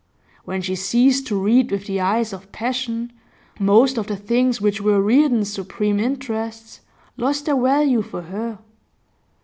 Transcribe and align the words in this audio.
When 0.45 0.63
she 0.63 0.73
ceased 0.75 1.27
to 1.27 1.39
read 1.39 1.69
with 1.69 1.85
the 1.85 2.01
eyes 2.01 2.33
of 2.33 2.51
passion, 2.51 3.13
most 3.59 3.99
of 3.99 4.07
the 4.07 4.17
things 4.17 4.59
which 4.59 4.81
were 4.81 4.99
Reardon's 4.99 5.53
supreme 5.53 5.99
interests 5.99 6.79
lost 7.17 7.45
their 7.45 7.55
value 7.61 8.01
for 8.01 8.23
her. 8.23 8.57